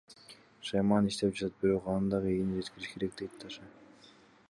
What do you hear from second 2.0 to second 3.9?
дагы ийине жеткириш керек, дейт Даша.